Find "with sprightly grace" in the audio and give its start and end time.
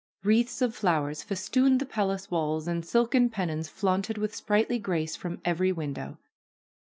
4.17-5.15